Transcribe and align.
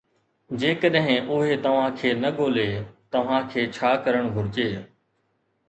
جيڪڏهن 0.61 1.27
اهي 1.41 1.57
توهان 1.67 1.93
کي 1.99 2.15
نه 2.23 2.33
ڳولي، 2.39 2.65
توهان 3.17 3.47
کي 3.55 3.69
ڇا 3.79 3.95
ڪرڻ 4.09 4.29
گهرجي؟ 4.35 4.69